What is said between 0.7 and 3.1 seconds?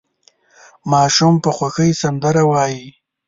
ماشوم په خوښۍ سندره وايي.